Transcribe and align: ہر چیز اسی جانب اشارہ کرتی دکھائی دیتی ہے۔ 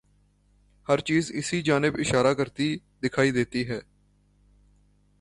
ہر 0.87 0.99
چیز 0.99 1.31
اسی 1.33 1.61
جانب 1.61 1.95
اشارہ 1.99 2.33
کرتی 2.33 2.75
دکھائی 3.03 3.31
دیتی 3.31 3.67
ہے۔ 3.69 3.79